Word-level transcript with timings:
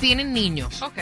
tienen 0.00 0.32
niños. 0.32 0.82
Ok. 0.82 0.98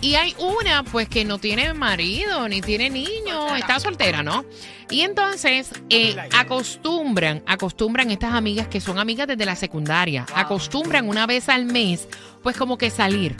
Y 0.00 0.14
hay 0.16 0.34
una, 0.38 0.82
pues, 0.82 1.08
que 1.08 1.24
no 1.24 1.38
tiene 1.38 1.72
marido 1.74 2.48
ni 2.48 2.60
tiene 2.60 2.90
niño, 2.90 3.54
está 3.54 3.78
soltera, 3.78 4.22
¿no? 4.22 4.44
Y 4.90 5.02
entonces 5.02 5.70
eh, 5.90 6.16
acostumbran, 6.32 7.42
acostumbran 7.46 8.10
estas 8.10 8.32
amigas 8.32 8.66
que 8.68 8.80
son 8.80 8.98
amigas 8.98 9.26
desde 9.28 9.44
la 9.44 9.54
secundaria, 9.54 10.26
acostumbran 10.34 11.08
una 11.08 11.26
vez 11.26 11.48
al 11.48 11.66
mes, 11.66 12.08
pues 12.42 12.56
como 12.56 12.78
que 12.78 12.90
salir. 12.90 13.36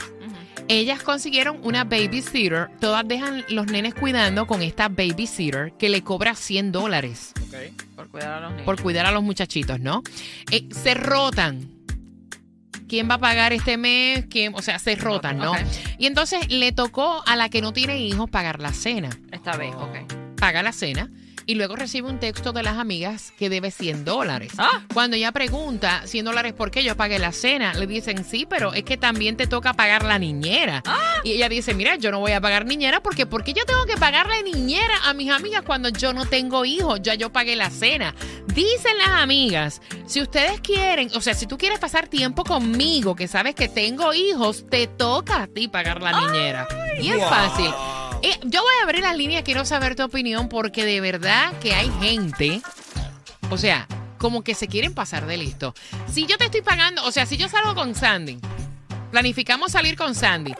Ellas 0.71 1.01
consiguieron 1.01 1.59
una 1.63 1.83
babysitter, 1.83 2.69
todas 2.79 3.07
dejan 3.07 3.43
los 3.49 3.65
nenes 3.65 3.95
cuidando 3.95 4.45
con 4.45 4.61
esta 4.61 4.87
babysitter 4.87 5.73
que 5.79 5.89
le 5.89 6.03
cobra 6.03 6.35
100 6.35 6.71
dólares 6.71 7.33
Por 7.95 8.07
cuidar 8.09 8.31
a 8.33 8.39
los 8.41 8.51
niños. 8.51 8.65
por 8.65 8.81
cuidar 8.81 9.05
a 9.07 9.11
los 9.11 9.23
muchachitos, 9.23 9.79
¿no? 9.79 10.03
Eh, 10.51 10.69
se 10.71 10.93
rotan. 10.93 11.67
¿Quién 12.89 13.09
va 13.09 13.15
a 13.15 13.19
pagar 13.19 13.53
este 13.53 13.77
mes? 13.77 14.25
¿Quién? 14.29 14.53
O 14.55 14.61
sea, 14.63 14.79
se 14.79 14.95
rotan, 14.95 15.37
¿no? 15.37 15.53
Y 15.99 16.07
entonces 16.07 16.51
le 16.51 16.71
tocó 16.71 17.23
a 17.25 17.35
la 17.35 17.47
que 17.47 17.61
no 17.61 17.71
tiene 17.71 17.99
hijos 17.99 18.29
pagar 18.29 18.59
la 18.59 18.73
cena. 18.73 19.09
Esta 19.31 19.55
vez, 19.55 19.73
ok. 19.75 20.35
Paga 20.37 20.63
la 20.63 20.71
cena 20.71 21.09
y 21.49 21.55
luego 21.55 21.75
recibe 21.75 22.07
un 22.07 22.19
texto 22.19 22.53
de 22.53 22.61
las 22.61 22.77
amigas 22.77 23.33
que 23.35 23.49
debe 23.49 23.71
100 23.71 24.05
dólares. 24.05 24.51
Ah. 24.59 24.83
Cuando 24.93 25.15
ella 25.15 25.31
pregunta 25.31 26.03
100 26.05 26.25
dólares 26.25 26.53
por 26.53 26.69
qué 26.69 26.83
yo 26.83 26.95
pagué 26.95 27.17
la 27.17 27.31
cena, 27.31 27.73
le 27.73 27.87
dicen 27.87 28.23
sí, 28.23 28.45
pero 28.47 28.71
es 28.75 28.83
que 28.83 28.97
también 28.97 29.35
te 29.35 29.47
toca 29.47 29.73
pagar 29.73 30.05
la 30.05 30.19
niñera. 30.19 30.83
Y 31.23 31.31
ella 31.31 31.49
dice, 31.49 31.73
mira, 31.73 31.95
yo 31.95 32.11
no 32.11 32.19
voy 32.19 32.33
a 32.33 32.39
pagar 32.39 32.67
niñera 32.67 33.01
porque 33.01 33.25
¿por 33.25 33.43
qué 33.43 33.53
yo 33.53 33.65
tengo 33.65 33.87
que 33.87 33.97
pagar 33.97 34.27
la 34.27 34.43
niñera 34.43 34.93
a 35.05 35.15
mis 35.15 35.31
amigas 35.31 35.63
cuando 35.63 35.89
yo 35.89 36.13
no 36.13 36.27
tengo 36.27 36.65
hijos? 36.65 36.99
Ya 37.01 37.15
yo 37.15 37.31
pagué 37.31 37.55
la 37.55 37.71
cena. 37.71 38.13
Dicen 38.53 38.99
las 38.99 39.19
amigas, 39.19 39.81
si 40.05 40.21
ustedes 40.21 40.61
quieren, 40.61 41.09
o 41.15 41.21
sea, 41.21 41.33
si 41.33 41.47
tú 41.47 41.57
quieres 41.57 41.79
pasar 41.79 42.07
tiempo 42.07 42.43
conmigo, 42.43 43.15
que 43.15 43.27
sabes 43.27 43.55
que 43.55 43.67
tengo 43.67 44.13
hijos, 44.13 44.67
te 44.69 44.85
toca 44.85 45.41
a 45.41 45.47
ti 45.47 45.67
pagar 45.67 46.03
la 46.03 46.27
niñera. 46.27 46.67
Y 47.01 47.09
es 47.09 47.23
fácil. 47.25 47.71
Eh, 48.21 48.37
yo 48.43 48.61
voy 48.61 48.73
a 48.81 48.83
abrir 48.83 49.01
las 49.01 49.15
líneas, 49.15 49.43
quiero 49.43 49.63
saber 49.63 49.95
tu 49.95 50.03
opinión 50.03 50.49
porque 50.49 50.83
de 50.83 50.99
verdad 50.99 51.53
que 51.59 51.73
hay 51.73 51.89
gente, 52.01 52.61
o 53.49 53.57
sea, 53.57 53.87
como 54.17 54.43
que 54.43 54.55
se 54.55 54.67
quieren 54.67 54.93
pasar 54.93 55.25
de 55.25 55.37
listo. 55.37 55.73
Si 56.11 56.25
yo 56.25 56.37
te 56.37 56.45
estoy 56.45 56.61
pagando, 56.61 57.05
o 57.05 57.11
sea, 57.11 57.25
si 57.25 57.37
yo 57.37 57.47
salgo 57.47 57.75
con 57.75 57.95
Sandy, 57.95 58.39
planificamos 59.11 59.71
salir 59.71 59.95
con 59.95 60.15
Sandy. 60.15 60.53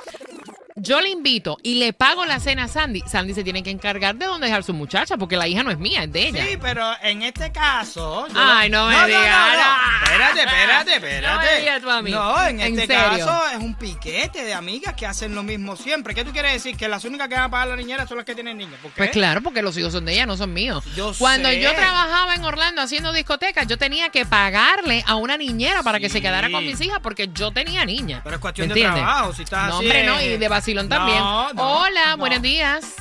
Yo 0.82 1.02
le 1.02 1.10
invito 1.10 1.58
y 1.64 1.76
le 1.76 1.94
pago 1.94 2.26
la 2.26 2.40
cena 2.40 2.64
a 2.66 2.68
Sandy. 2.68 3.02
Sandy 3.08 3.34
se 3.34 3.44
tiene 3.44 3.64
que 3.64 3.70
encargar 3.70 4.16
de 4.16 4.26
dónde 4.26 4.48
dejar 4.48 4.64
su 4.64 4.74
muchacha, 4.74 5.18
porque 5.18 5.36
la 5.38 5.48
hija 5.48 5.64
no 5.64 5.72
es 5.72 5.78
mía, 5.78 6.04
es 6.04 6.12
de 6.12 6.28
ella. 6.30 6.46
Sí, 6.46 6.58
pero 6.62 6.92
en 7.02 7.22
este 7.24 7.52
caso. 7.52 8.28
yo 8.28 8.34
Ay, 8.36 8.70
no 8.70 8.88
me 8.88 8.96
digas, 9.06 9.24
No, 9.24 9.54
no. 9.56 10.04
Espérate, 10.04 10.40
espérate, 10.42 10.96
No 10.96 11.02
me 11.02 11.08
espérate. 11.16 11.60
digas 11.60 11.82
tú 11.82 11.90
a 11.90 12.02
mí. 12.02 12.12
No, 12.12 12.46
en 12.48 12.60
¿En 12.62 12.80
este 12.80 12.96
serio? 12.96 13.26
caso 13.26 13.44
es 13.54 13.58
un 13.58 13.76
piquete 13.76 14.44
de 14.44 14.54
amigas 14.54 14.94
que 14.96 15.06
hacen 15.06 15.36
lo 15.36 15.44
mismo 15.44 15.76
siempre. 15.76 16.16
¿Qué 16.16 16.24
tú 16.24 16.32
quieres 16.32 16.54
decir? 16.54 16.76
Que 16.78 16.88
las 16.88 17.04
únicas 17.06 17.28
que 17.28 17.36
van 17.36 17.44
a 17.46 17.50
pagar 17.52 17.68
la 17.70 17.76
niñera 17.76 18.08
son 18.08 18.18
las 18.18 18.26
que 18.26 18.34
tienen 18.36 18.58
niños. 18.58 18.76
¿Por 18.82 18.92
qué? 18.92 18.98
Pues 18.98 19.10
claro, 19.12 19.42
porque 19.42 19.62
los 19.62 19.78
hijos 19.78 19.92
son 19.94 20.06
de 20.06 20.14
ella, 20.14 20.26
no 20.26 20.38
son 20.38 20.54
míos. 20.54 20.84
Yo 20.96 21.14
Cuando 21.20 21.50
sé. 21.50 21.60
yo 21.62 21.74
trabajaba 21.74 22.36
en 22.36 22.44
Orlando 22.44 22.82
haciendo 22.82 23.12
discotecas, 23.14 23.68
yo 23.68 23.78
tenía 23.78 24.10
que 24.10 24.26
pagarle 24.26 25.04
a 25.06 25.16
una 25.16 25.38
niñera 25.38 25.84
para 25.84 26.00
que 26.00 26.10
se 26.10 26.22
quedara 26.22 26.50
con 26.50 26.66
mis 26.66 26.80
hijas 26.82 27.00
porque 27.04 27.30
yo 27.34 27.52
tenía 27.52 27.86
niña. 27.86 28.22
Pero 28.24 28.36
es 28.38 28.42
cuestión 28.42 28.68
¿Me 28.70 28.74
de 28.76 28.82
trabajo. 28.82 29.34
Si 29.34 29.44
estás 29.44 29.68
No, 29.70 29.76
así. 29.78 29.86
hombre, 29.86 30.04
no, 30.06 30.22
y 30.22 30.38
de 30.38 30.48
vacilón 30.48 30.69
también. 30.76 31.20
no, 31.20 31.48
Hola, 31.58 32.12
no. 32.12 32.18
buenos 32.18 32.42
días. 32.42 32.96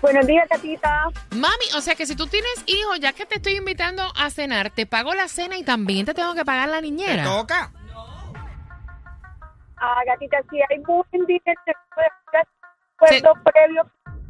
Buenos 0.00 0.26
días, 0.26 0.46
Catita. 0.48 1.06
Mami, 1.32 1.64
o 1.76 1.80
sea 1.80 1.94
que 1.96 2.06
si 2.06 2.14
tú 2.14 2.26
tienes 2.28 2.62
hijos, 2.66 3.00
ya 3.00 3.12
que 3.12 3.26
te 3.26 3.36
estoy 3.36 3.56
invitando 3.56 4.02
a 4.16 4.30
cenar, 4.30 4.70
te 4.70 4.86
pago 4.86 5.12
la 5.14 5.26
cena 5.26 5.58
y 5.58 5.64
también 5.64 6.06
te 6.06 6.14
tengo 6.14 6.34
que 6.34 6.44
pagar 6.44 6.68
la 6.68 6.76
Te 6.76 6.82
niñera. 6.82 7.24
toca. 7.24 7.72
Ah, 9.80 10.00
gatita, 10.06 10.38
si 10.50 10.58
hay 10.58 10.78
buen 10.84 11.26
dinero, 11.26 11.60
acuerdo 12.96 13.32
previo. 13.44 13.82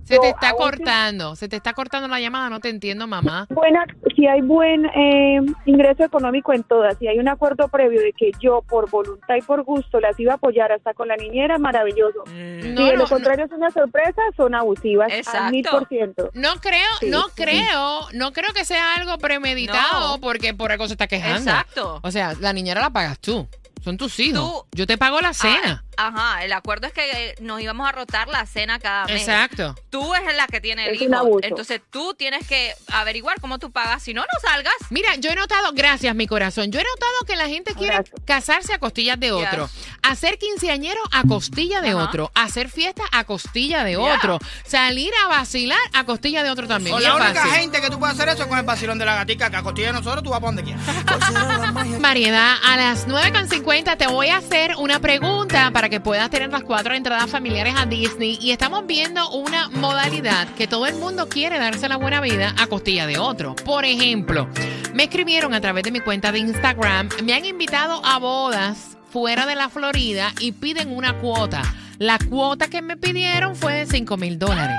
Se 0.08 0.18
te 0.18 0.28
está 0.30 0.52
cortando, 0.52 1.36
se 1.36 1.48
te 1.48 1.56
está 1.56 1.72
cortando 1.74 2.08
la 2.08 2.20
llamada, 2.20 2.48
no 2.50 2.60
te 2.60 2.68
entiendo, 2.70 3.06
mamá. 3.06 3.46
Buena, 3.50 3.84
si 4.16 4.26
hay 4.26 4.40
buen 4.40 4.86
eh, 4.86 5.40
ingreso 5.66 6.04
económico 6.04 6.52
en 6.52 6.62
todas, 6.64 6.96
si 6.98 7.06
hay 7.08 7.18
un 7.18 7.28
acuerdo 7.28 7.68
previo 7.68 8.00
de 8.00 8.12
que 8.12 8.30
yo 8.40 8.62
por 8.62 8.90
voluntad 8.90 9.34
y 9.36 9.42
por 9.42 9.62
gusto 9.64 10.00
las 10.00 10.18
iba 10.18 10.32
a 10.32 10.36
apoyar 10.36 10.72
hasta 10.72 10.94
con 10.94 11.08
la 11.08 11.16
niñera, 11.16 11.58
maravilloso. 11.58 12.24
No, 12.26 12.32
si 12.32 12.32
de 12.62 12.72
no, 12.72 12.92
lo 12.96 13.06
contrario 13.06 13.44
es 13.44 13.52
una 13.52 13.70
sorpresa, 13.70 14.22
son 14.36 14.54
abusivas 14.54 15.12
Exacto. 15.12 15.40
al 15.44 15.50
mil 15.52 15.64
por 15.70 15.86
ciento. 15.88 16.30
No 16.34 16.54
creo, 16.60 16.88
Sí, 17.00 17.10
no 17.10 17.24
sí. 17.24 17.32
creo, 17.36 18.00
no 18.14 18.32
creo 18.32 18.52
que 18.54 18.64
sea 18.64 18.94
algo 18.96 19.18
premeditado 19.18 20.16
No. 20.16 20.20
porque 20.20 20.54
por 20.54 20.72
algo 20.72 20.86
se 20.86 20.94
está 20.94 21.06
quejando. 21.06 21.50
Exacto. 21.50 22.00
O 22.02 22.10
sea, 22.10 22.34
la 22.40 22.52
niñera 22.52 22.80
la 22.80 22.90
pagas 22.90 23.18
tú. 23.18 23.46
Son 23.82 23.96
tus 23.96 24.18
hijos. 24.20 24.40
Tú- 24.40 24.66
Yo 24.72 24.86
te 24.86 24.98
pago 24.98 25.20
la 25.20 25.32
cena. 25.32 25.84
Ah, 25.84 25.87
ajá, 25.98 26.44
el 26.44 26.52
acuerdo 26.52 26.86
es 26.86 26.92
que 26.92 27.10
eh, 27.30 27.34
nos 27.40 27.60
íbamos 27.60 27.88
a 27.88 27.92
rotar 27.92 28.28
la 28.28 28.46
cena 28.46 28.78
cada 28.78 29.06
mes. 29.06 29.20
Exacto. 29.22 29.74
Tú 29.90 30.14
es 30.14 30.34
la 30.36 30.46
que 30.46 30.60
tiene 30.60 30.86
el 30.88 30.94
Es 30.94 31.00
un 31.02 31.08
hijo. 31.08 31.16
abuso. 31.20 31.40
Entonces 31.42 31.80
tú 31.90 32.14
tienes 32.14 32.46
que 32.46 32.72
averiguar 32.92 33.40
cómo 33.40 33.58
tú 33.58 33.70
pagas. 33.70 34.02
Si 34.02 34.14
no, 34.14 34.22
no 34.22 34.48
salgas. 34.48 34.72
Mira, 34.90 35.14
yo 35.16 35.30
he 35.30 35.34
notado, 35.34 35.72
gracias 35.72 36.14
mi 36.14 36.26
corazón, 36.26 36.70
yo 36.70 36.80
he 36.80 36.84
notado 36.84 37.24
que 37.26 37.36
la 37.36 37.48
gente 37.48 37.74
quiere 37.74 37.94
Gracias. 37.94 38.20
casarse 38.24 38.72
a 38.72 38.78
costillas 38.78 39.18
de 39.20 39.32
otro, 39.32 39.66
Yes. 39.68 39.86
hacer 40.02 40.38
quinceañero 40.38 41.00
a 41.12 41.22
costilla 41.24 41.80
de 41.80 41.90
Ajá. 41.90 41.98
otro, 42.04 42.30
hacer 42.34 42.68
fiesta 42.70 43.02
a 43.12 43.24
costilla 43.24 43.84
de 43.84 43.90
Yeah. 43.92 44.14
otro, 44.16 44.38
salir 44.64 45.12
a 45.24 45.28
vacilar 45.28 45.78
a 45.92 46.04
costilla 46.04 46.42
de 46.42 46.50
otro 46.50 46.66
también. 46.68 46.96
Y 46.96 47.00
la 47.00 47.16
única 47.16 47.34
fácil. 47.34 47.50
gente 47.52 47.80
que 47.80 47.90
tú 47.90 47.98
puedes 47.98 48.14
hacer 48.14 48.28
eso 48.28 48.42
es 48.42 48.48
con 48.48 48.58
el 48.58 48.64
vacilón 48.64 48.98
de 48.98 49.04
la 49.04 49.14
gatica, 49.16 49.50
que 49.50 49.56
a 49.56 49.62
costilla 49.62 49.88
de 49.88 49.92
nosotros 49.94 50.22
tú 50.22 50.30
vas 50.30 50.40
para 50.40 50.52
donde 50.52 50.62
quieras. 50.64 50.82
Variedad, 52.00 52.56
a 52.64 52.76
las 52.76 53.06
9.50 53.08 53.96
te 53.96 54.06
voy 54.06 54.28
a 54.28 54.36
hacer 54.38 54.76
una 54.76 55.00
pregunta 55.00 55.70
para 55.72 55.87
que 55.90 56.00
puedas 56.00 56.30
tener 56.30 56.50
las 56.50 56.62
cuatro 56.62 56.94
entradas 56.94 57.30
familiares 57.30 57.74
a 57.76 57.86
Disney 57.86 58.38
y 58.40 58.50
estamos 58.50 58.86
viendo 58.86 59.30
una 59.30 59.68
modalidad 59.68 60.48
que 60.54 60.66
todo 60.66 60.86
el 60.86 60.96
mundo 60.96 61.28
quiere 61.28 61.58
darse 61.58 61.88
la 61.88 61.96
buena 61.96 62.20
vida 62.20 62.54
a 62.58 62.66
costilla 62.66 63.06
de 63.06 63.18
otro. 63.18 63.54
Por 63.56 63.84
ejemplo, 63.84 64.48
me 64.94 65.04
escribieron 65.04 65.54
a 65.54 65.60
través 65.60 65.84
de 65.84 65.92
mi 65.92 66.00
cuenta 66.00 66.32
de 66.32 66.40
Instagram, 66.40 67.08
me 67.24 67.34
han 67.34 67.44
invitado 67.44 68.04
a 68.04 68.18
bodas 68.18 68.96
fuera 69.10 69.46
de 69.46 69.54
la 69.54 69.68
Florida 69.68 70.32
y 70.40 70.52
piden 70.52 70.94
una 70.94 71.18
cuota. 71.18 71.62
La 71.98 72.18
cuota 72.18 72.68
que 72.68 72.82
me 72.82 72.96
pidieron 72.96 73.56
fue 73.56 73.72
de 73.72 73.86
5 73.86 74.16
mil 74.16 74.38
dólares. 74.38 74.76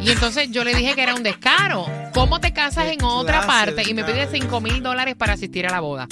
Y 0.00 0.10
entonces 0.10 0.50
yo 0.50 0.62
le 0.62 0.74
dije 0.74 0.94
que 0.94 1.02
era 1.02 1.14
un 1.14 1.22
descaro. 1.22 1.86
¿Cómo 2.14 2.40
te 2.40 2.52
casas 2.52 2.84
Qué 2.84 2.92
en 2.92 3.04
otra 3.04 3.42
clase 3.42 3.48
parte 3.48 3.90
y 3.90 3.94
me 3.94 4.04
pides 4.04 4.30
descaro. 4.30 4.42
5 4.42 4.60
mil 4.60 4.82
dólares 4.82 5.16
para 5.16 5.32
asistir 5.32 5.66
a 5.66 5.70
la 5.70 5.80
boda? 5.80 6.06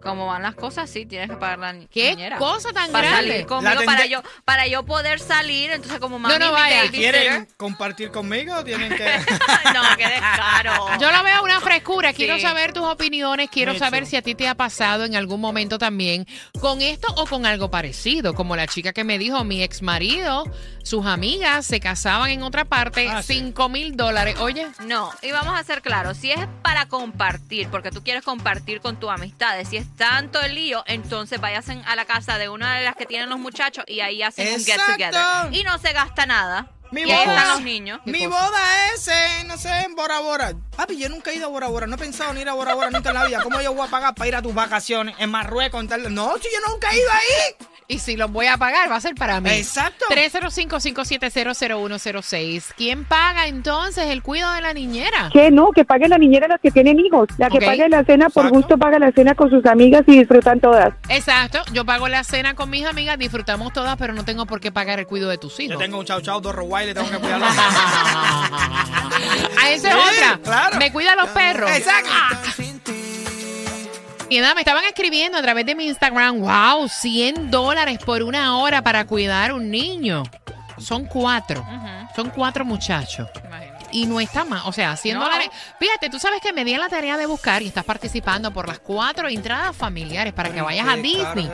Como 0.06 0.26
van 0.26 0.42
las 0.42 0.54
cosas, 0.54 0.88
sí, 0.88 1.04
tienes 1.04 1.28
que 1.28 1.36
pagar 1.36 1.58
la 1.58 1.72
ni- 1.72 1.86
¿Qué 1.88 2.10
niñera. 2.10 2.36
cosa 2.38 2.72
tan 2.72 2.92
para 2.92 3.08
grande? 3.10 3.30
salir 3.32 3.46
conmigo, 3.46 3.84
para 3.84 4.06
yo, 4.06 4.22
para 4.44 4.66
yo 4.68 4.84
poder 4.84 5.18
salir, 5.20 5.70
entonces 5.72 5.98
como 5.98 6.18
mami 6.18 6.38
no 6.38 6.52
vaya. 6.52 6.88
¿Quieren 6.90 7.48
compartir 7.56 8.10
conmigo 8.10 8.54
o 8.56 8.64
tienen 8.64 8.88
que...? 8.94 9.04
no, 9.74 9.82
qué 9.96 10.08
descaro. 10.08 10.98
Yo 11.00 11.10
lo 11.10 11.22
veo 11.24 11.42
una 11.42 11.60
frescura. 11.60 12.12
Quiero 12.12 12.36
Sí. 12.36 12.42
saber 12.42 12.72
tus 12.72 12.84
opiniones. 12.84 13.48
Quiero 13.50 13.72
Mucho. 13.72 13.84
saber 13.84 14.06
si 14.06 14.16
a 14.16 14.22
ti 14.22 14.34
te 14.34 14.46
ha 14.48 14.54
pasado 14.54 15.04
en 15.04 15.16
algún 15.16 15.40
momento 15.40 15.78
también 15.78 16.26
con 16.60 16.80
esto 16.82 17.08
o 17.16 17.26
con 17.26 17.46
algo 17.46 17.70
parecido. 17.70 18.34
Como 18.34 18.54
la 18.56 18.66
chica 18.66 18.92
que 18.92 19.04
me 19.04 19.18
dijo, 19.18 19.42
mi 19.44 19.62
ex 19.62 19.82
marido, 19.82 20.44
sus 20.82 21.06
amigas 21.06 21.66
se 21.66 21.80
casaban 21.80 22.30
en 22.30 22.42
otra 22.42 22.64
parte, 22.64 23.08
Ah, 23.08 23.22
sí. 23.22 23.34
5 23.34 23.68
mil 23.68 23.96
dólares. 23.96 24.36
Oye, 24.38 24.68
No, 24.84 25.10
y 25.22 25.32
vamos 25.32 25.58
a 25.58 25.64
ser 25.64 25.82
claros, 25.82 26.16
si 26.18 26.30
es 26.30 26.46
para 26.62 26.86
compartir, 26.86 27.68
porque 27.68 27.90
tú 27.90 28.02
quieres 28.04 28.22
compartir 28.22 28.80
con 28.80 28.96
tus 29.00 29.10
amistades, 29.10 29.68
si 29.68 29.76
es 29.78 29.86
tanto 29.96 30.40
el 30.42 30.54
lío, 30.54 30.84
entonces 30.86 31.40
vayasen 31.40 31.82
a 31.86 31.96
la 31.96 32.04
casa 32.04 32.38
de 32.38 32.48
una 32.48 32.78
de 32.78 32.84
las 32.84 32.96
que 32.96 33.06
tienen 33.06 33.28
los 33.28 33.38
muchachos 33.38 33.84
y 33.86 34.00
ahí 34.00 34.22
hacen 34.22 34.54
un 34.54 34.64
get 34.64 34.80
together. 34.86 35.52
Y 35.52 35.64
no 35.64 35.78
se 35.78 35.92
gasta 35.92 36.26
nada. 36.26 36.70
Mi 36.92 37.02
y 37.02 37.10
ahí 37.10 37.26
boda. 37.26 37.36
están 37.36 37.52
los 37.54 37.62
niños. 37.62 38.00
Mi 38.04 38.26
boda 38.26 38.92
es, 38.94 39.08
eh, 39.08 39.44
no 39.46 39.56
sé, 39.58 39.70
en 39.80 39.96
Bora 39.96 40.20
Bora. 40.20 40.52
Papi, 40.76 40.96
yo 40.96 41.08
nunca 41.08 41.30
he 41.32 41.36
ido 41.36 41.46
a 41.46 41.48
Bora 41.48 41.66
Bora. 41.66 41.86
No 41.86 41.96
he 41.96 41.98
pensado 41.98 42.30
en 42.30 42.38
ir 42.38 42.48
a 42.48 42.54
Bora 42.54 42.74
Bora 42.74 42.90
nunca 42.90 43.10
en 43.10 43.14
la 43.16 43.24
vida. 43.26 43.42
¿Cómo 43.42 43.60
yo 43.60 43.74
voy 43.74 43.86
a 43.86 43.90
pagar 43.90 44.14
para 44.14 44.28
ir 44.28 44.36
a 44.36 44.42
tus 44.42 44.54
vacaciones 44.54 45.16
en 45.18 45.30
Marruecos? 45.30 45.80
En 45.80 45.88
tal... 45.88 46.14
No, 46.14 46.36
si 46.38 46.44
yo 46.44 46.70
nunca 46.70 46.90
he 46.92 46.96
ido 46.96 47.10
ahí. 47.10 47.66
Y 47.88 47.98
si 48.00 48.16
los 48.16 48.30
voy 48.32 48.46
a 48.46 48.56
pagar, 48.56 48.90
va 48.90 48.96
a 48.96 49.00
ser 49.00 49.14
para 49.14 49.40
mí. 49.40 49.50
Exacto. 49.50 50.04
305-570-0106. 50.10 52.64
¿Quién 52.76 53.04
paga 53.04 53.46
entonces 53.46 54.06
el 54.10 54.22
cuidado 54.22 54.54
de 54.54 54.60
la 54.62 54.72
niñera? 54.72 55.30
Que 55.32 55.50
no, 55.50 55.70
que 55.72 55.84
pague 55.84 56.08
la 56.08 56.18
niñera 56.18 56.48
las 56.48 56.60
que 56.60 56.70
tienen 56.70 56.98
hijos. 56.98 57.28
La 57.38 57.48
que 57.48 57.58
Ok. 57.58 57.64
pague 57.64 57.88
la 57.88 58.04
cena 58.04 58.28
por 58.28 58.44
Exacto. 58.46 58.58
gusto 58.58 58.78
paga 58.78 58.98
la 58.98 59.12
cena 59.12 59.34
con 59.34 59.50
sus 59.50 59.64
amigas 59.66 60.02
y 60.06 60.18
disfrutan 60.18 60.60
todas. 60.60 60.94
Exacto. 61.08 61.62
Yo 61.72 61.84
pago 61.84 62.08
la 62.08 62.24
cena 62.24 62.54
con 62.54 62.70
mis 62.70 62.84
amigas, 62.86 63.18
disfrutamos 63.18 63.72
todas, 63.72 63.96
pero 63.96 64.12
no 64.12 64.24
tengo 64.24 64.46
por 64.46 64.60
qué 64.60 64.72
pagar 64.72 64.98
el 64.98 65.06
cuidado 65.06 65.30
de 65.30 65.38
tus 65.38 65.58
hijos. 65.60 65.74
Yo 65.74 65.78
tengo 65.78 65.98
un 65.98 66.04
chau 66.06 66.20
chau, 66.20 66.40
dos 66.40 66.54
Rottweiler, 66.54 66.94
tengo 66.94 67.10
que 67.10 67.18
cuidarlos. 67.18 67.48
A 69.62 69.70
esa 69.70 69.88
es 69.88 69.94
Sí, 69.94 70.00
otra. 70.16 70.38
claro. 70.42 70.76
Me 70.78 70.92
cuida 70.92 71.14
los 71.16 71.28
perros. 71.30 71.70
Exacto. 71.70 72.10
Ah. 72.12 72.30
Y 74.28 74.40
nada, 74.40 74.54
me 74.54 74.60
estaban 74.62 74.84
escribiendo 74.84 75.38
a 75.38 75.42
través 75.42 75.64
de 75.66 75.74
mi 75.74 75.86
Instagram, 75.86 76.40
wow, 76.40 76.88
100 76.88 77.50
dólares 77.50 77.98
por 78.04 78.22
una 78.22 78.58
hora 78.58 78.82
para 78.82 79.04
cuidar 79.06 79.52
un 79.52 79.70
niño. 79.70 80.24
Son 80.78 81.06
cuatro. 81.06 81.60
Ujú, 81.60 82.08
Son 82.16 82.30
cuatro 82.30 82.64
muchachos. 82.64 83.28
imagínate. 83.44 83.76
Y 83.92 84.04
no 84.04 84.18
está 84.20 84.44
mal. 84.44 84.62
O 84.64 84.72
sea, 84.72 84.96
100 84.96 85.16
No. 85.16 85.22
dólares. 85.24 85.48
Fíjate, 85.78 86.10
tú 86.10 86.18
sabes 86.18 86.40
que 86.40 86.52
me 86.52 86.64
di 86.64 86.76
la 86.76 86.88
tarea 86.88 87.16
de 87.16 87.24
buscar 87.24 87.62
y 87.62 87.68
estás 87.68 87.84
participando 87.84 88.50
por 88.52 88.66
las 88.66 88.80
cuatro 88.80 89.28
entradas 89.28 89.74
familiares 89.76 90.32
para 90.34 90.50
que 90.50 90.60
vayas 90.60 90.88
a 90.88 90.96
Disney. 90.96 91.48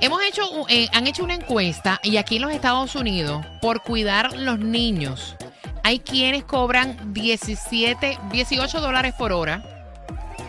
Hemos 0.00 0.20
hecho, 0.24 0.50
un- 0.50 0.66
eh, 0.68 0.88
han 0.92 1.06
hecho 1.06 1.22
una 1.22 1.34
encuesta 1.34 2.00
y 2.02 2.16
aquí 2.16 2.36
en 2.36 2.42
los 2.42 2.50
Estados 2.52 2.96
Unidos, 2.96 3.46
por 3.62 3.82
cuidar 3.82 4.36
los 4.36 4.58
niños, 4.58 5.36
hay 5.84 6.00
quienes 6.00 6.42
cobran 6.44 7.14
17, 7.14 8.18
18 8.32 8.80
dólares 8.80 9.14
por 9.16 9.32
hora. 9.32 9.62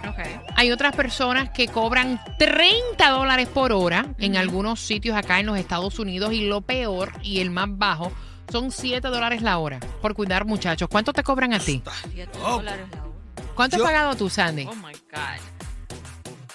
Ok. 0.09 0.50
Hay 0.61 0.69
otras 0.71 0.95
personas 0.95 1.49
que 1.49 1.67
cobran 1.67 2.21
30 2.37 3.09
dólares 3.09 3.47
por 3.47 3.71
hora 3.71 4.05
en 4.19 4.37
algunos 4.37 4.79
sitios 4.79 5.17
acá 5.17 5.39
en 5.39 5.47
los 5.47 5.57
Estados 5.57 5.97
Unidos 5.97 6.33
y 6.33 6.45
lo 6.45 6.61
peor 6.61 7.13
y 7.23 7.39
el 7.39 7.49
más 7.49 7.65
bajo 7.67 8.11
son 8.51 8.69
7 8.69 9.07
dólares 9.07 9.41
la 9.41 9.57
hora 9.57 9.79
por 10.03 10.13
cuidar 10.13 10.45
muchachos. 10.45 10.87
¿Cuánto 10.87 11.13
te 11.13 11.23
cobran 11.23 11.55
a 11.55 11.59
ti? 11.59 11.81
Siete 12.13 12.37
Oh. 12.43 12.57
dólares 12.57 12.85
la 12.93 13.01
hora. 13.01 13.11
¿Cuánto 13.55 13.77
Yo- 13.77 13.83
has 13.85 13.89
pagado 13.91 14.15
tú, 14.15 14.29
Sandy? 14.29 14.67
Oh 14.69 14.75
my 14.75 14.93
God. 15.11 15.50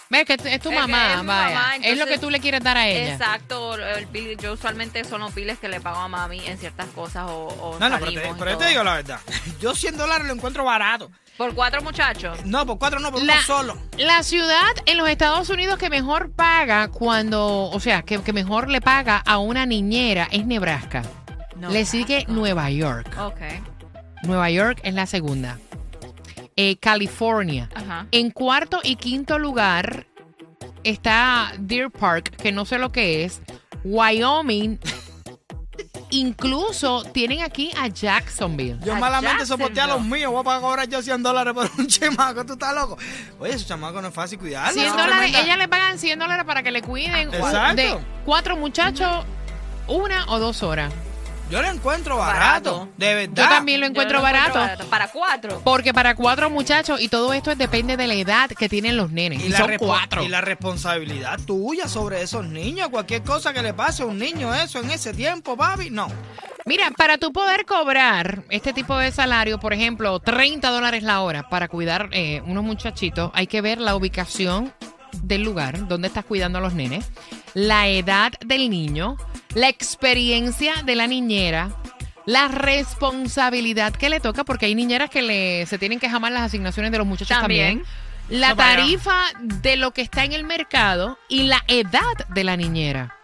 Ves 0.09 0.25
que 0.25 0.35
es 0.35 0.61
tu 0.61 0.71
Es 0.71 0.75
mamá, 0.79 1.11
es 1.15 1.17
vaya. 1.17 1.23
mamá, 1.25 1.77
es 1.83 1.99
lo 1.99 2.07
que 2.07 2.19
tú 2.19 2.31
le 2.31 2.39
quieres 2.41 2.63
dar 2.63 2.77
a 2.77 2.87
ella. 2.87 3.15
Exacto, 3.15 3.75
el 3.75 4.07
bill- 4.07 4.37
yo 4.39 4.53
usualmente 4.53 5.03
son 5.05 5.21
los 5.21 5.35
biles 5.35 5.59
que 5.59 5.69
le 5.69 5.81
pago 5.81 5.99
a 5.99 6.07
mami 6.09 6.41
en 6.47 6.59
ciertas 6.59 6.87
cosas 6.91 7.25
o, 7.29 7.47
o 7.49 7.79
No, 7.81 7.89
no, 7.89 7.99
pero, 7.99 8.13
te, 8.13 8.21
pero 8.39 8.51
yo 8.53 8.57
te 8.59 8.67
digo 8.69 8.85
la 8.85 8.95
verdad. 8.95 9.21
Yo 9.61 9.75
100 9.75 9.97
dólares 9.97 10.27
lo 10.29 10.33
encuentro 10.35 10.65
barato. 10.65 11.11
Por 11.37 11.55
cuatro 11.55 11.83
muchachos. 11.83 12.39
No, 12.47 12.65
por 12.65 12.79
cuatro 12.79 12.99
no, 13.01 13.11
por 13.11 13.23
La- 13.23 13.35
uno 13.35 13.43
solo. 13.43 13.79
La 13.99 14.23
ciudad 14.23 14.71
en 14.87 14.97
los 14.97 15.09
Estados 15.09 15.51
Unidos 15.51 15.77
que 15.79 15.91
mejor 15.91 16.31
paga 16.31 16.89
cuando, 16.89 17.65
o 17.71 17.81
sea, 17.81 18.03
que, 18.03 18.23
que 18.23 18.33
mejor 18.33 18.69
le 18.71 18.81
paga 18.81 19.19
a 19.19 19.39
una 19.39 19.67
niñera 19.67 20.29
es 20.31 20.47
Nebraska. 20.47 21.03
No. 21.57 21.71
Le 21.71 21.85
sigue 21.85 22.25
Nueva 22.29 22.71
York. 22.71 23.09
Ok. 23.19 23.41
Nueva 24.23 24.51
York 24.51 24.79
es 24.83 24.95
la 24.95 25.07
segunda. 25.07 25.59
Eh, 26.57 26.77
California. 26.79 27.69
Ajá. 27.75 28.07
En 28.13 28.31
cuarto 28.31 28.81
y 28.83 28.97
quinto 28.97 29.39
lugar 29.39 30.07
está 30.85 31.53
Deer 31.59 31.91
Park, 31.91 32.35
que 32.37 32.51
no 32.53 32.65
sé 32.65 32.79
lo 32.79 32.91
que 32.93 33.25
es. 33.25 33.43
Wyoming. 33.85 34.79
Incluso 36.11 37.03
tienen 37.13 37.43
aquí 37.43 37.71
a 37.79 37.89
Jacksonville. 37.89 38.79
Yo 38.85 38.95
A 38.95 38.99
malamente 38.99 39.45
soporté 39.45 39.81
a 39.81 39.87
los 39.87 39.97
Jacksonville. 39.97 40.19
míos. 40.21 40.33
Voy 40.33 40.41
a 40.41 40.45
pagar 40.45 40.63
ahora 40.65 40.85
yo 40.85 41.03
100 41.03 41.23
dólares 41.23 41.53
por 41.53 41.69
un 41.79 41.87
chamaco. 41.89 42.47
¿Tú 42.47 42.53
estás 42.55 42.75
loco? 42.75 42.97
Oye, 43.41 43.53
ese 43.55 43.67
chamaco 43.67 44.01
no 44.01 44.09
es 44.09 44.15
fácil 44.15 44.39
cuidarlo. 44.39 44.73
100 44.73 44.87
eso 44.87 44.95
es 44.97 45.03
dólares, 45.03 45.31
tremenda- 45.33 45.41
ella 45.43 45.57
le 45.57 45.69
pagan 45.69 45.99
100 45.99 46.19
dólares 46.19 46.45
para 46.47 46.63
que 46.63 46.71
le 46.71 46.81
cuiden 46.83 47.35
Exacto. 47.35 47.77
de 47.77 47.99
cuatro 48.25 48.57
muchachos 48.57 49.25
una 49.89 50.25
o 50.29 50.39
dos 50.39 50.63
horas. 50.63 50.93
Yo 51.51 51.63
lo 51.63 51.69
encuentro 51.69 52.17
barato. 52.17 52.73
Barato. 52.73 52.93
De 52.97 53.15
verdad. 53.15 53.45
Yo 53.45 53.49
también 53.49 53.81
lo 53.81 53.87
encuentro 53.87 54.19
lo 54.19 54.23
barato. 54.23 54.61
Para 54.91 55.09
cuatro. 55.09 55.61
Porque 55.63 55.95
para 55.95 56.15
cuatro 56.15 56.51
muchachos, 56.51 57.01
y 57.01 57.09
todo 57.09 57.33
esto 57.33 57.55
depende 57.55 57.97
de 57.97 58.07
la 58.07 58.15
edad 58.15 58.51
que 58.51 58.69
tienen 58.69 58.97
los 58.97 59.13
nenes. 59.13 59.45
Y, 59.45 59.51
la 59.51 59.59
son 59.59 59.77
cuatro. 59.79 60.23
y 60.25 60.29
la 60.29 60.41
responsabilidad 60.41 61.39
tuya 61.47 61.89
sobre 61.89 62.23
esos 62.23 62.47
niños. 62.47 62.89
Cualquier 62.89 63.23
cosa 63.23 63.53
que 63.53 63.63
le 63.63 63.75
pase 63.75 64.03
a 64.03 64.07
un 64.07 64.19
niño, 64.19 64.53
eso 64.55 64.81
en 64.81 64.91
ese 64.91 65.15
tiempo, 65.15 65.57
papi, 65.57 65.91
no. 65.91 66.09
Mira, 66.65 66.91
para 66.91 67.17
tú 67.17 67.33
poder 67.33 67.65
cobrar 67.65 68.43
este 68.51 68.73
tipo 68.73 68.97
de 68.97 69.13
salario, 69.13 69.61
por 69.61 69.73
ejemplo, 69.73 70.19
30 70.19 70.69
dólares 70.69 71.05
la 71.05 71.21
hora 71.21 71.49
para 71.49 71.69
cuidar 71.69 72.09
eh, 72.11 72.43
unos 72.45 72.65
muchachitos, 72.65 73.31
hay 73.35 73.47
que 73.47 73.61
ver 73.61 73.79
la 73.79 73.95
ubicación 73.95 74.73
del 75.23 75.43
lugar 75.43 75.87
donde 75.87 76.09
estás 76.09 76.25
cuidando 76.25 76.59
a 76.59 76.61
los 76.61 76.75
nenes, 76.75 77.07
la 77.55 77.87
edad 77.87 78.33
del 78.45 78.69
niño, 78.69 79.17
la 79.57 79.71
experiencia 79.71 80.75
de 80.85 80.95
la 80.95 81.07
niñera, 81.07 81.71
la 82.27 82.47
responsabilidad 82.49 83.91
que 83.95 84.11
le 84.11 84.21
toca, 84.21 84.45
porque 84.45 84.67
hay 84.67 84.75
niñeras 84.75 85.09
que 85.09 85.23
le, 85.23 85.65
se 85.65 85.79
tienen 85.79 85.99
que 85.99 86.11
jamar 86.11 86.31
las 86.33 86.43
asignaciones 86.43 86.93
de 86.93 86.99
los 86.99 87.07
muchachos 87.07 87.39
también. 87.39 87.79
También. 87.79 88.41
La 88.41 88.55
tarifa 88.55 89.23
de 89.41 89.77
lo 89.77 89.93
que 89.93 90.03
está 90.03 90.25
en 90.27 90.35
el 90.35 90.45
mercado 90.45 91.19
y 91.31 91.45
la 91.45 91.65
edad 91.69 92.03
de 92.29 92.45
la 92.45 92.59
niñera. 92.59 93.17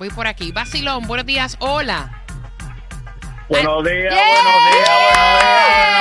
Voy 0.00 0.10
por 0.10 0.26
aquí. 0.26 0.50
Basilón, 0.50 1.06
buenos 1.06 1.26
días. 1.26 1.56
Hola. 1.60 2.24
Buenos 3.48 3.84
días, 3.84 4.12
¡Yeah! 4.12 4.20
buenos 4.42 4.72
días, 4.72 4.90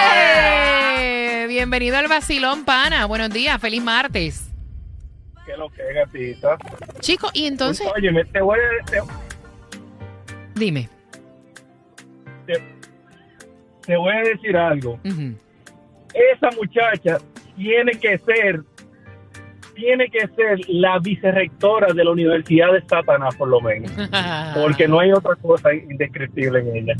buenos 0.10 1.00
días. 1.02 1.48
Bienvenido 1.50 1.98
al 1.98 2.08
Basilón, 2.08 2.66
pana. 2.66 3.06
Buenos 3.06 3.30
días, 3.30 3.62
feliz 3.62 3.84
martes. 3.84 4.50
¿Qué 5.46 5.52
es 5.52 5.58
lo 5.60 5.70
que 5.70 5.84
es, 5.84 5.96
gatita? 5.96 6.58
Chico, 7.00 7.30
y 7.32 7.46
entonces, 7.46 7.88
Oye, 7.96 8.12
me- 8.12 8.26
te 8.26 8.42
voy, 8.42 8.58
a, 8.58 8.86
te, 8.86 8.98
dime. 10.58 10.90
te- 12.46 12.62
te 13.86 13.96
voy 13.98 14.14
a 14.14 14.20
decir 14.22 14.56
algo. 14.58 15.00
Esa 15.04 16.50
muchacha 16.58 17.18
tiene 17.56 17.94
que 17.94 18.18
ser, 18.20 18.62
tiene 19.76 20.10
que 20.10 20.28
ser 20.36 20.60
la 20.68 21.00
vicerrectora 21.00 21.94
de 21.94 22.04
la 22.04 22.12
Universidad 22.12 22.72
de 22.74 22.82
Satanás, 22.88 23.36
por 23.36 23.48
lo 23.48 23.62
menos. 23.62 23.92
Porque 24.62 24.88
no 24.88 25.00
hay 25.00 25.12
otra 25.12 25.36
cosa 25.36 25.74
indescriptible 25.74 26.60
en 26.60 26.76
ella. 26.76 26.94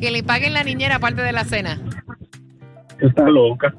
que 0.00 0.10
le 0.10 0.22
paguen 0.22 0.52
la 0.54 0.64
niñera 0.64 0.96
aparte 0.96 1.22
de 1.22 1.32
la 1.32 1.44
cena. 1.44 1.78
Está 2.98 3.24
loca. 3.28 3.72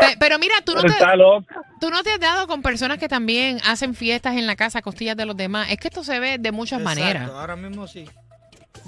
Pe- 0.00 0.16
Pero 0.18 0.38
mira, 0.38 0.54
tú 0.64 0.74
no, 0.74 0.80
te, 0.82 0.88
Está 0.88 1.14
loca. 1.16 1.54
tú 1.80 1.88
no 1.90 2.02
te 2.02 2.10
has 2.10 2.20
dado 2.20 2.46
con 2.46 2.62
personas 2.62 2.98
que 2.98 3.08
también 3.08 3.58
hacen 3.64 3.94
fiestas 3.94 4.36
en 4.36 4.46
la 4.46 4.56
casa 4.56 4.80
a 4.80 4.82
costillas 4.82 5.16
de 5.16 5.24
los 5.26 5.36
demás. 5.36 5.70
Es 5.70 5.78
que 5.78 5.88
esto 5.88 6.02
se 6.04 6.18
ve 6.20 6.38
de 6.38 6.52
muchas 6.52 6.80
Exacto, 6.80 7.00
maneras, 7.00 7.30
Ahora 7.30 7.56
mismo 7.56 7.86
sí. 7.86 8.04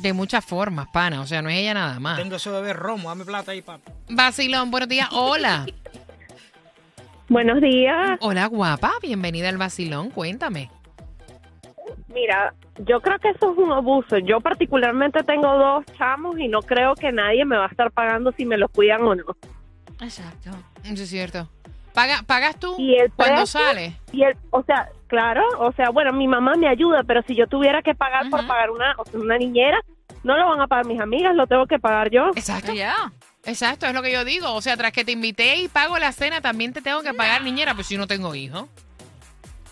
De 0.00 0.12
muchas 0.12 0.44
formas, 0.44 0.88
pana. 0.92 1.20
O 1.20 1.26
sea, 1.26 1.42
no 1.42 1.48
es 1.48 1.58
ella 1.58 1.74
nada 1.74 1.98
más. 2.00 2.18
Tengo 2.18 2.36
ese 2.36 2.50
bebé 2.50 2.72
romo, 2.72 3.08
dame 3.08 3.24
plata 3.24 3.52
ahí, 3.52 3.62
papi. 3.62 3.90
Basilón, 4.08 4.70
buenos 4.70 4.88
días. 4.88 5.08
Hola. 5.12 5.66
Buenos 7.28 7.60
días. 7.60 8.18
Hola, 8.22 8.46
guapa. 8.46 8.90
Bienvenida 9.02 9.50
al 9.50 9.58
Basilón. 9.58 10.08
Cuéntame. 10.08 10.70
Mira, 12.08 12.54
yo 12.86 13.02
creo 13.02 13.18
que 13.18 13.28
eso 13.28 13.52
es 13.52 13.58
un 13.58 13.70
abuso. 13.70 14.16
Yo 14.18 14.40
particularmente 14.40 15.22
tengo 15.24 15.46
dos 15.58 15.84
chamos 15.98 16.38
y 16.38 16.48
no 16.48 16.60
creo 16.62 16.94
que 16.94 17.12
nadie 17.12 17.44
me 17.44 17.58
va 17.58 17.66
a 17.66 17.68
estar 17.68 17.90
pagando 17.90 18.32
si 18.32 18.46
me 18.46 18.56
los 18.56 18.70
cuidan 18.70 19.02
o 19.02 19.14
no. 19.14 19.24
Exacto. 20.00 20.50
Eso 20.84 21.02
es 21.02 21.08
cierto. 21.10 21.50
Paga, 21.92 22.22
¿Pagas 22.26 22.58
tú 22.58 22.76
Y 22.78 22.94
el 22.94 23.12
cuando 23.12 23.42
precio- 23.42 23.60
sales? 23.60 23.92
Y 24.12 24.22
el, 24.22 24.34
o 24.50 24.62
sea, 24.62 24.88
claro, 25.08 25.42
o 25.58 25.72
sea, 25.72 25.90
bueno, 25.90 26.12
mi 26.12 26.28
mamá 26.28 26.54
me 26.54 26.68
ayuda, 26.68 27.02
pero 27.02 27.22
si 27.22 27.34
yo 27.34 27.46
tuviera 27.46 27.82
que 27.82 27.94
pagar 27.94 28.30
por 28.30 28.46
pagar 28.46 28.70
una, 28.70 28.94
o 28.96 29.04
sea, 29.04 29.18
una 29.18 29.36
niñera, 29.36 29.80
no 30.22 30.36
lo 30.36 30.48
van 30.48 30.60
a 30.60 30.66
pagar 30.66 30.86
mis 30.86 31.00
amigas, 31.00 31.34
lo 31.34 31.46
tengo 31.46 31.66
que 31.66 31.78
pagar 31.78 32.10
yo. 32.10 32.28
Exacto. 32.36 32.72
Ya. 32.72 33.12
Exacto, 33.44 33.86
es 33.86 33.94
lo 33.94 34.02
que 34.02 34.12
yo 34.12 34.24
digo. 34.24 34.52
O 34.52 34.60
sea, 34.60 34.76
tras 34.76 34.92
que 34.92 35.04
te 35.04 35.12
invité 35.12 35.56
y 35.56 35.68
pago 35.68 35.98
la 35.98 36.12
cena, 36.12 36.40
también 36.40 36.72
te 36.72 36.82
tengo 36.82 37.02
que 37.02 37.14
pagar 37.14 37.42
niñera, 37.42 37.74
pues 37.74 37.86
si 37.86 37.96
no 37.96 38.06
tengo 38.06 38.34
hijo. 38.34 38.68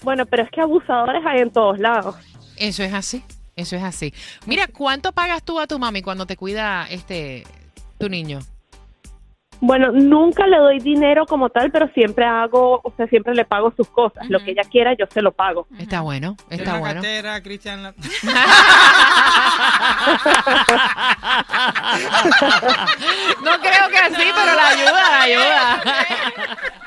Bueno, 0.03 0.25
pero 0.25 0.45
es 0.45 0.51
que 0.51 0.61
abusadores 0.61 1.23
hay 1.27 1.41
en 1.41 1.51
todos 1.51 1.79
lados. 1.79 2.17
Eso 2.57 2.83
es 2.83 2.95
así. 2.95 3.23
Eso 3.55 3.77
es 3.77 3.83
así. 3.83 4.13
Mira, 4.47 4.67
¿cuánto 4.67 5.13
pagas 5.13 5.43
tú 5.43 5.59
a 5.59 5.67
tu 5.67 5.79
mami 5.79 6.03
cuando 6.03 6.27
te 6.27 6.37
cuida 6.37 6.87
este 6.91 7.45
tu 7.99 8.09
niño? 8.09 8.41
Bueno, 9.61 9.91
nunca 9.93 10.47
le 10.47 10.59
doy 10.59 10.79
dinero 10.81 11.27
como 11.27 11.49
tal, 11.51 11.71
pero 11.71 11.89
siempre 11.95 12.25
hago, 12.25 12.81
o 12.85 12.93
sea, 12.97 13.07
siempre 13.09 13.35
le 13.35 13.45
pago 13.45 13.73
sus 13.77 13.89
cosas. 13.89 14.29
Lo 14.29 14.39
que 14.41 14.51
ella 14.53 14.63
quiera, 14.71 14.95
yo 14.95 15.07
se 15.13 15.23
lo 15.23 15.33
pago. 15.33 15.67
Está 15.79 16.03
bueno, 16.03 16.37
está 16.51 16.73
una 16.73 16.81
bueno. 16.81 16.95
cartera, 17.01 17.43
Cristian. 17.43 17.83
la- 17.83 17.95
No 23.43 23.61
creo 23.61 23.89
que 23.91 23.99
así, 23.99 24.25
pero 24.35 24.55
la 24.55 24.69
ayuda, 24.69 24.93
la 24.93 25.23
ayuda. 25.23 25.83